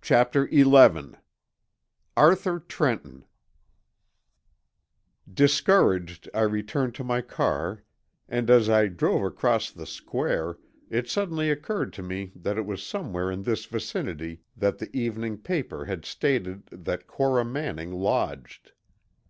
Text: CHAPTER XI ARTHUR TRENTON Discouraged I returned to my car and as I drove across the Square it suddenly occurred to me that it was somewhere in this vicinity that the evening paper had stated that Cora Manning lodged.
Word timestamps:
CHAPTER 0.00 0.48
XI 0.50 1.12
ARTHUR 2.16 2.60
TRENTON 2.60 3.26
Discouraged 5.30 6.26
I 6.32 6.40
returned 6.40 6.94
to 6.94 7.04
my 7.04 7.20
car 7.20 7.82
and 8.30 8.48
as 8.48 8.70
I 8.70 8.86
drove 8.86 9.24
across 9.24 9.70
the 9.70 9.84
Square 9.84 10.56
it 10.88 11.10
suddenly 11.10 11.50
occurred 11.50 11.92
to 11.92 12.02
me 12.02 12.32
that 12.34 12.56
it 12.56 12.64
was 12.64 12.82
somewhere 12.82 13.30
in 13.30 13.42
this 13.42 13.66
vicinity 13.66 14.40
that 14.56 14.78
the 14.78 14.88
evening 14.96 15.36
paper 15.36 15.84
had 15.84 16.06
stated 16.06 16.62
that 16.72 17.06
Cora 17.06 17.44
Manning 17.44 17.92
lodged. 17.92 18.72